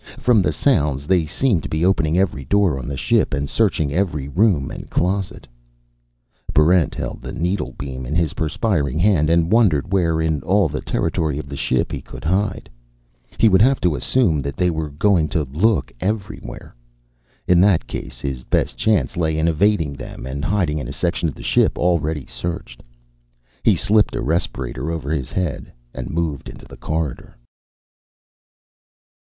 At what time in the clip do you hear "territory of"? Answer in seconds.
10.81-11.47